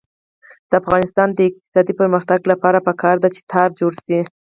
[0.69, 4.19] د افغانستان د اقتصادي پرمختګ لپاره پکار ده چې تار جوړ شي.